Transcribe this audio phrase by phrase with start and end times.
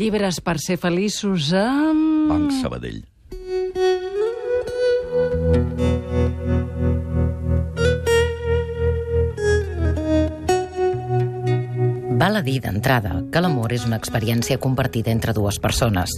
[0.00, 2.30] Llibres per ser feliços amb...
[2.30, 3.02] Banc Sabadell.
[12.20, 16.16] Val a dir d'entrada que l'amor és una experiència compartida entre dues persones.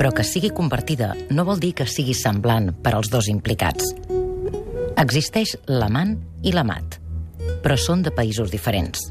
[0.00, 3.92] Però que sigui compartida no vol dir que sigui semblant per als dos implicats.
[5.04, 6.96] Existeix l'amant i l'amat,
[7.60, 9.10] però són de països diferents.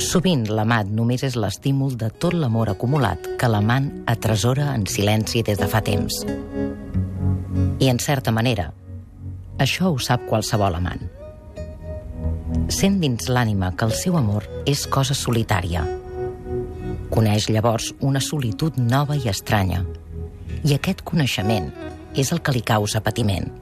[0.00, 5.58] Sovint l'amat només és l'estímul de tot l'amor acumulat que l'amant atresora en silenci des
[5.60, 6.22] de fa temps.
[7.84, 8.70] I en certa manera,
[9.60, 11.04] això ho sap qualsevol amant.
[12.72, 15.84] Sent dins l'ànima que el seu amor és cosa solitària.
[17.12, 19.84] Coneix llavors una solitud nova i estranya.
[20.64, 21.68] I aquest coneixement
[22.16, 23.52] és el que li causa patiment.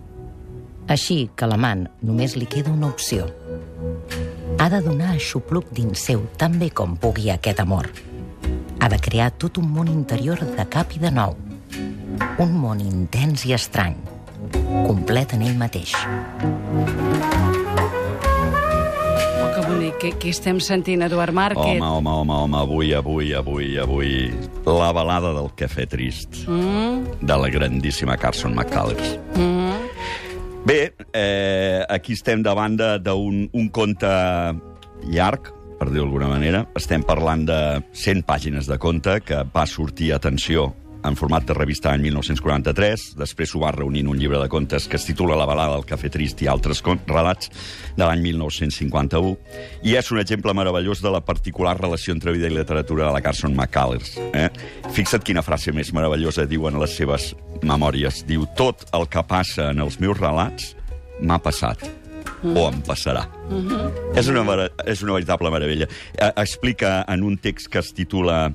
[0.87, 3.27] Així que l'amant només li queda una opció.
[4.59, 7.89] Ha de donar aixopluc dins seu tan bé com pugui aquest amor.
[8.81, 11.37] Ha de crear tot un món interior de cap i de nou.
[12.43, 13.97] Un món intens i estrany,
[14.87, 15.95] complet en ell mateix.
[19.39, 19.99] Oh, que bonic.
[20.03, 21.79] Què, què estem sentint, Eduard Márquez?
[21.81, 24.13] Home, home, home, home, avui, avui, avui, avui...
[24.69, 29.17] La balada del cafè trist, Mm, de la grandíssima Carson McCullers.
[29.35, 29.58] mm.
[30.69, 34.09] Bé, eh, aquí estem davant d'un un conte
[35.09, 35.47] llarg,
[35.79, 36.61] per dir d'alguna manera.
[36.77, 37.57] Estem parlant de
[37.97, 40.67] 100 pàgines de conte que va sortir, atenció,
[41.05, 44.89] en format de revista l'any 1943, després s'ho va reunir en un llibre de contes
[44.89, 47.51] que es titula La balada del cafè trist i altres relats
[47.97, 49.37] de l'any 1951,
[49.87, 53.23] i és un exemple meravellós de la particular relació entre vida i literatura de la
[53.23, 54.17] Carson McCullers.
[54.33, 54.49] Eh?
[54.95, 58.25] Fixa't quina frase més meravellosa diuen les seves memòries.
[58.27, 60.75] Diu, tot el que passa en els meus relats
[61.21, 61.83] m'ha passat
[62.43, 63.27] o em passarà.
[64.15, 65.89] és, una, és una veritable meravella.
[66.15, 68.53] Eh, explica en un text que es titula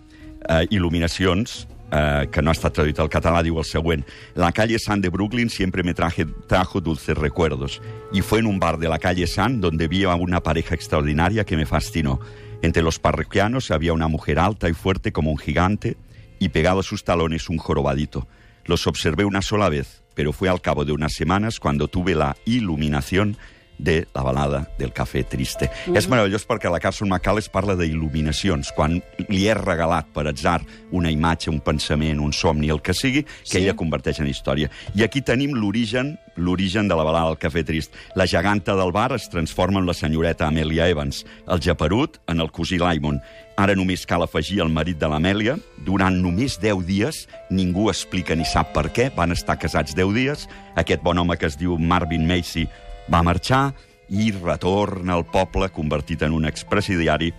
[0.49, 4.03] eh, Il·luminacions, eh, que no ha estat traduït al català, diu el següent.
[4.35, 7.81] La calle San de Brooklyn siempre me traje, trajo dulces recuerdos.
[8.11, 11.45] Y fue en un bar de la calle San donde vi a una pareja extraordinaria
[11.45, 12.19] que me fascinó.
[12.61, 15.97] Entre los parroquianos había una mujer alta y fuerte como un gigante
[16.39, 18.27] y pegado a sus talones un jorobadito.
[18.65, 22.37] Los observé una sola vez, pero fue al cabo de unas semanas cuando tuve la
[22.45, 23.37] iluminación
[23.77, 25.65] de la balada del cafè triste.
[25.65, 25.97] Mm -hmm.
[25.97, 30.61] És meravellós perquè la Carson McCullers parla d'il·luminacions, quan li és regalat per atzar
[30.91, 33.57] una imatge, un pensament, un somni, el que sigui, que Sí.
[33.57, 34.69] ella converteix en història.
[34.95, 37.93] I aquí tenim l'origen l'origen de la balada del cafè trist.
[38.15, 42.51] La geganta del bar es transforma en la senyoreta Amelia Evans, el japerut en el
[42.51, 43.21] cosí Lyman.
[43.55, 45.59] Ara només cal afegir el marit de l'Amèlia.
[45.85, 50.47] Durant només 10 dies, ningú explica ni sap per què, van estar casats 10 dies.
[50.75, 52.67] Aquest bon home que es diu Marvin Macy
[53.11, 53.71] va marxar
[54.13, 57.31] i retorna al poble convertit en un expresidiari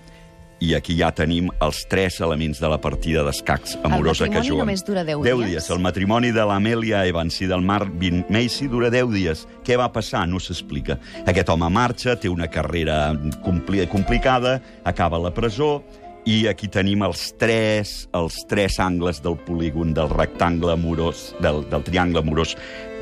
[0.64, 4.62] i aquí ja tenim els tres elements de la partida d'escacs amorosa que matrimoni juguen.
[4.64, 5.50] només dura 10 10 dies?
[5.50, 5.70] dies.
[5.74, 9.44] El matrimoni de l'Amelia Evans i del Marvin Macy dura 10 dies.
[9.66, 10.24] Què va passar?
[10.30, 10.98] No s'explica.
[11.26, 13.12] Aquest home marxa, té una carrera
[13.44, 15.82] compli complicada, acaba a la presó,
[16.24, 21.84] i aquí tenim els tres, els tres angles del polígon del rectangle amorós, del, del
[21.84, 22.54] triangle amorós,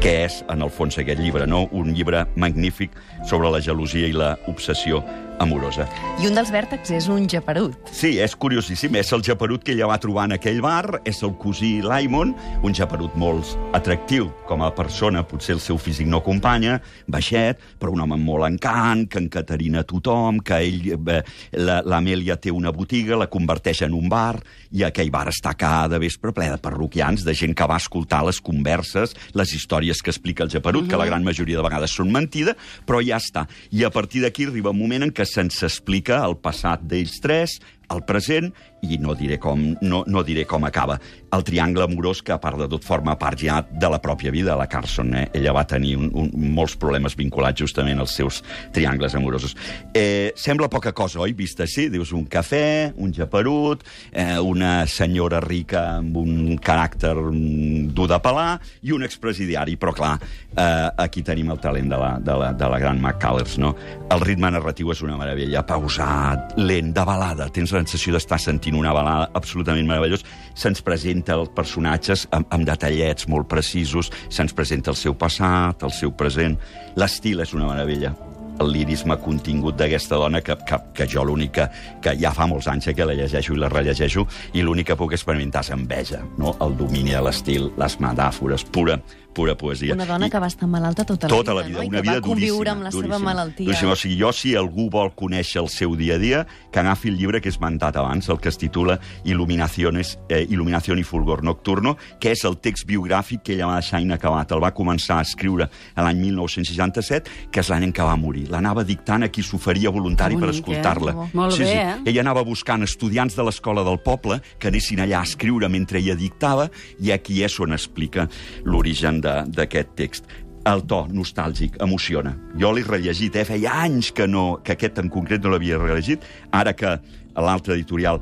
[0.02, 1.68] que és, en el fons, aquest llibre, no?
[1.70, 2.96] Un llibre magnífic
[3.28, 5.04] sobre la gelosia i la obsessió
[5.42, 5.88] amorosa.
[6.22, 7.74] I un dels vèrtexs és un japerut.
[7.92, 8.94] Sí, és curiosíssim.
[8.96, 12.74] És el japerut que ella va trobar en aquell bar, és el cosí Laimon, un
[12.74, 18.00] japerut molt atractiu com a persona, potser el seu físic no acompanya, baixet, però un
[18.04, 21.22] home amb molt encant, que encaterina tothom, que ell, eh,
[21.52, 25.98] la- l'Amèlia té una botiga, la converteix en un bar, i aquell bar està cada
[25.98, 30.44] vespre ple de parroquians, de gent que va escoltar les converses, les històries que explica
[30.44, 33.46] el japerut, que la gran majoria de vegades són mentida, però ja està.
[33.70, 37.58] I a partir d'aquí arriba un moment en què se'ns explica el passat d'ells tres,
[37.92, 40.98] el present, i no diré com, no, no diré com acaba.
[41.32, 44.50] El triangle amorós, que a part de tot forma part ja de la pròpia vida
[44.52, 45.14] de la Carson.
[45.14, 45.28] Eh?
[45.38, 48.40] Ella va tenir un, un, molts problemes vinculats justament als seus
[48.74, 49.54] triangles amorosos.
[49.94, 51.32] Eh, sembla poca cosa, oi?
[51.38, 57.94] Vista així, dius un cafè, un japerut, eh, una senyora rica amb un caràcter mm,
[57.94, 60.16] dur de pelar i un expresidiari, però clar,
[60.56, 63.76] eh, aquí tenim el talent de la, de la, de la gran McCullers, no?
[64.10, 68.71] El ritme narratiu és una meravella, pausat, lent, de balada, tens la sensació d'estar sentint
[68.78, 70.24] una balada absolutament meravellós.
[70.54, 75.94] Se'ns presenta els personatges amb, amb detallets molt precisos, se'ns presenta el seu passat, el
[75.96, 76.58] seu present.
[76.96, 78.14] L'estil és una meravella
[78.60, 82.90] el lirisme contingut d'aquesta dona que, que, que jo l'únic que, ja fa molts anys
[82.94, 86.54] que la llegeixo i la rellegeixo i l'únic que puc experimentar és enveja, no?
[86.64, 88.98] el domini de l'estil, les metàfores, pura,
[89.32, 89.94] pura poesia.
[89.94, 91.84] Una dona I, que va estar malalta tota, tota la la vida, no?
[91.84, 93.66] I una que vida va conviure duríssima, amb la duríssima, seva malaltia.
[93.66, 93.92] Duríssima.
[93.92, 97.18] O sigui, jo, si algú vol conèixer el seu dia a dia, que agafi el
[97.18, 101.96] llibre que he esmentat abans, el que es titula Iluminaciones, eh, Iluminación y fulgor nocturno,
[102.20, 104.52] que és el text biogràfic que ella va deixar inacabat.
[104.52, 108.44] El va començar a escriure l'any 1967, que és l'any en què va morir.
[108.52, 111.12] L'anava dictant a qui s'oferia voluntari Que per bonic, escoltar-la.
[111.12, 111.30] eh?
[111.32, 111.78] Molt sí, bé, sí.
[111.78, 111.96] eh?
[112.12, 116.14] Ella anava buscant estudiants de l'escola del poble que anessin allà a escriure mentre ella
[116.18, 116.68] dictava,
[117.00, 118.28] i aquí és on explica
[118.64, 120.28] l'origen d'aquest text
[120.68, 122.34] el to nostàlgic emociona.
[122.60, 123.46] Jo l'he rellegit, eh?
[123.48, 126.22] feia anys que, no, que aquest en concret no l'havia rellegit,
[126.54, 126.96] ara que
[127.34, 128.20] l'altre editorial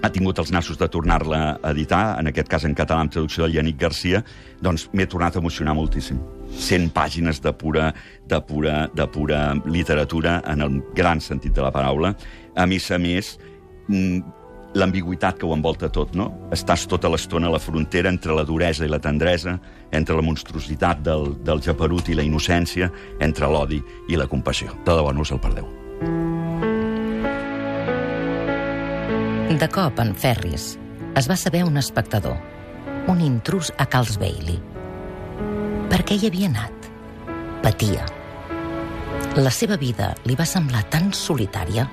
[0.00, 3.44] ha tingut els nassos de tornar-la a editar, en aquest cas en català amb traducció
[3.44, 4.22] del Yannick Garcia,
[4.64, 6.20] doncs m'he tornat a emocionar moltíssim.
[6.50, 7.90] 100 pàgines de pura,
[8.28, 12.14] de, pura, de pura literatura, en el gran sentit de la paraula.
[12.56, 13.36] A més a més,
[13.88, 14.39] mm,
[14.74, 16.28] l'ambigüitat que ho envolta tot, no?
[16.54, 19.56] Estàs tota l'estona a la frontera entre la duresa i la tendresa,
[19.90, 22.90] entre la monstruositat del, del japerut i la innocència,
[23.20, 24.76] entre l'odi i la compassió.
[24.86, 25.66] De debò, no us el perdeu.
[29.50, 30.76] De cop, en Ferris,
[31.18, 32.38] es va saber un espectador,
[33.10, 34.60] un intrus a Carls Bailey.
[35.90, 36.86] Per què hi havia anat?
[37.64, 38.06] Patia.
[39.36, 41.88] La seva vida li va semblar tan solitària,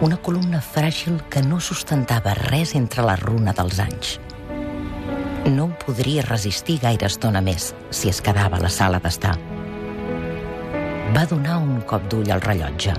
[0.00, 4.18] una columna fràgil que no sustentava res entre la runa dels anys.
[5.46, 9.36] No ho podria resistir gaire estona més si es quedava a la sala d'estar.
[11.14, 12.94] Va donar un cop d'ull al rellotge.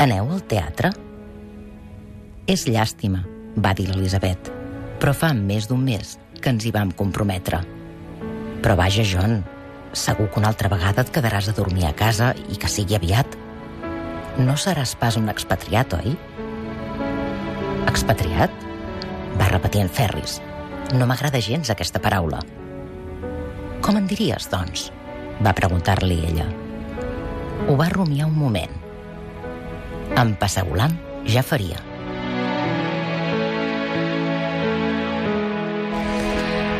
[0.00, 0.92] Aneu al teatre?
[2.46, 3.24] És llàstima,
[3.58, 4.52] va dir l'Elisabet,
[5.00, 7.60] però fa més d'un mes que ens hi vam comprometre.
[8.62, 9.42] Però vaja, John,
[9.92, 13.45] segur que una altra vegada et quedaràs a dormir a casa i que sigui aviat.
[14.36, 16.12] No seràs pas un expatriat, oi?
[17.88, 18.52] Expatriat?
[19.40, 20.42] Va repetir en Ferris.
[20.92, 22.42] No m'agrada gens aquesta paraula.
[23.80, 24.90] Com en diries, doncs?
[25.40, 26.46] Va preguntar-li ella.
[27.64, 28.76] Ho va rumiar un moment.
[30.20, 30.98] Empassegulant
[31.32, 31.80] ja faria.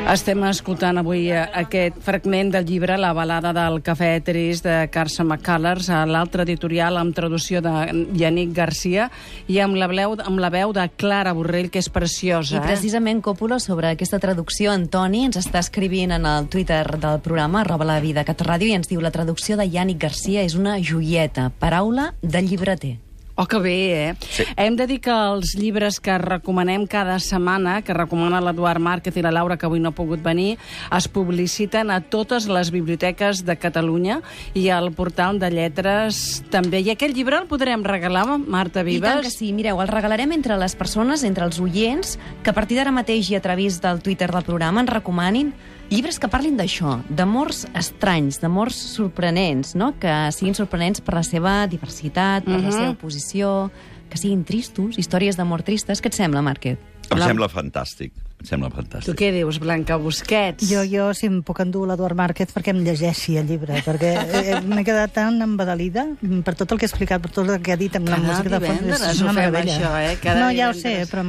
[0.07, 5.27] Estem escoltant avui eh, aquest fragment del llibre La balada del cafè trist de Carson
[5.27, 7.73] McCullers, a l'altre editorial amb traducció de
[8.15, 9.09] Yannick Garcia
[9.51, 12.61] i amb la, veu, amb la veu de Clara Borrell, que és preciosa.
[12.61, 17.65] I precisament, Còpolo, sobre aquesta traducció, Antoni ens està escrivint en el Twitter del programa,
[17.65, 20.79] arroba la vida Cat Ràdio, i ens diu la traducció de Yannick Garcia és una
[20.79, 22.95] joieta, paraula de llibreter.
[23.39, 24.15] Oh, que bé, eh?
[24.33, 24.45] Sí.
[24.57, 29.25] Hem de dir que els llibres que recomanem cada setmana, que recomana l'Eduard Márquez i
[29.25, 30.55] la Laura, que avui no ha pogut venir,
[30.97, 34.23] es publiciten a totes les biblioteques de Catalunya
[34.57, 36.81] i al portal de lletres també.
[36.81, 39.37] I aquest llibre el podrem regalar, Marta I tant que Vives?
[39.37, 39.53] sí.
[39.53, 43.37] Mireu, el regalarem entre les persones, entre els oients, que a partir d'ara mateix i
[43.37, 45.53] a través del Twitter del programa ens recomanin
[45.91, 49.93] llibres que parlin d'això, d'amors estranys, d'amors sorprenents, no?
[50.01, 52.73] que siguin sorprenents per la seva diversitat, per la Mhm.
[52.73, 53.71] seva oposició,
[54.11, 56.03] que siguin tristos, històries d'amor tristes.
[56.03, 56.79] Què et sembla, Márquez?
[57.11, 58.13] Em La- sembla fantàstic.
[58.37, 59.15] Em sembla Tu fantàstic.
[59.17, 60.67] què dius, Blanca Busquets?
[60.69, 64.61] Jo, jo, si em puc endur l'Eduard Márquez perquè em llegeixi el llibre, perquè eh,
[64.61, 66.05] m'he quedat tan embadalida
[66.45, 68.29] per tot el que ha explicat, per tot el que ha dit amb la Cada
[68.29, 68.81] música de fons.
[68.85, 69.79] divendres És una ho fem, meravella.
[69.79, 70.19] això, eh?
[70.23, 71.25] Cada no, ja ho sé, però...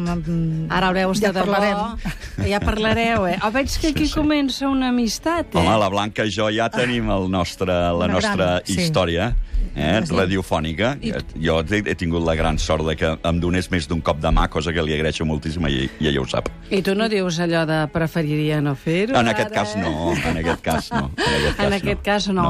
[0.69, 1.97] Ara el veus ja de parlarem.
[2.51, 3.39] Ja parlareu, eh?
[3.41, 4.19] Oh, veig que aquí Sí, sí.
[4.19, 5.57] comença una amistat, eh?
[5.63, 8.81] Home, la Blanca i jo ja tenim el nostre, la Una nostra gran, sí.
[8.83, 9.31] història
[9.75, 10.97] eh, radiofònica.
[11.39, 14.29] Jo he, he tingut la gran sort de que em donés més d'un cop de
[14.33, 16.49] mà, cosa que li agraeixo moltíssim i, i ella ho sap.
[16.69, 19.15] I tu no dius allò de preferiria no fer-ho?
[19.19, 21.11] En aquest cas no, en aquest cas no.
[21.17, 22.47] En aquest cas, En aquest cas no.